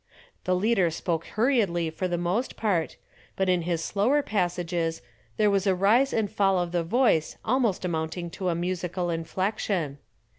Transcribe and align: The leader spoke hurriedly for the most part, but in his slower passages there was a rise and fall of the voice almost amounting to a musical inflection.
The 0.45 0.55
leader 0.55 0.89
spoke 0.89 1.27
hurriedly 1.27 1.91
for 1.91 2.07
the 2.07 2.17
most 2.17 2.57
part, 2.57 2.95
but 3.35 3.47
in 3.49 3.61
his 3.69 3.83
slower 3.83 4.23
passages 4.23 5.03
there 5.37 5.51
was 5.51 5.67
a 5.67 5.75
rise 5.75 6.11
and 6.11 6.27
fall 6.27 6.57
of 6.57 6.71
the 6.71 6.83
voice 6.83 7.37
almost 7.45 7.85
amounting 7.85 8.31
to 8.31 8.49
a 8.49 8.55
musical 8.55 9.11
inflection. 9.11 9.99